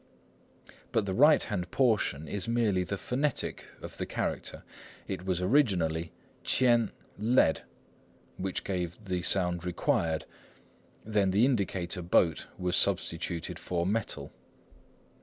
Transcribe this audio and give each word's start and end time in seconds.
But 0.91 1.05
the 1.05 1.13
right 1.13 1.43
hand 1.43 1.69
portion 1.69 2.27
is 2.27 2.47
merely 2.47 2.83
the 2.83 2.97
phonetic 2.97 3.65
of 3.83 3.97
the 3.99 4.07
character; 4.07 4.63
it 5.07 5.27
was 5.27 5.43
originally 5.43 6.11
铅 6.43 6.89
"lead," 7.19 7.61
which 8.37 8.63
gave 8.63 8.97
the 9.05 9.21
sound 9.21 9.63
required; 9.63 10.25
then 11.05 11.29
the 11.29 11.45
indicator 11.45 12.01
"boat" 12.01 12.47
was 12.57 12.75
substituted 12.75 13.59
for 13.59 13.85
"metal." 13.85 14.31